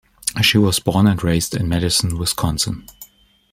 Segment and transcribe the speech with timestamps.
[0.41, 2.87] She was born and raised in Madison, Wisconsin.